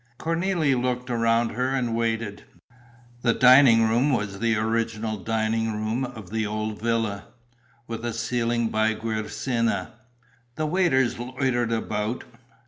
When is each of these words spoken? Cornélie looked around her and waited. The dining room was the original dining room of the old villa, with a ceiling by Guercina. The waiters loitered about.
Cornélie 0.19 0.73
looked 0.75 1.11
around 1.11 1.49
her 1.51 1.75
and 1.75 1.93
waited. 1.95 2.43
The 3.21 3.35
dining 3.35 3.83
room 3.87 4.11
was 4.11 4.39
the 4.39 4.55
original 4.55 5.17
dining 5.17 5.73
room 5.73 6.05
of 6.05 6.31
the 6.31 6.43
old 6.43 6.81
villa, 6.81 7.25
with 7.85 8.03
a 8.03 8.11
ceiling 8.11 8.69
by 8.69 8.95
Guercina. 8.95 9.91
The 10.55 10.65
waiters 10.65 11.19
loitered 11.19 11.71
about. 11.71 12.23